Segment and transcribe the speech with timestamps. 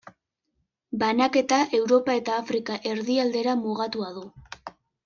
[1.03, 4.27] Banaketa Europa eta Afrika erdialdera mugatua du.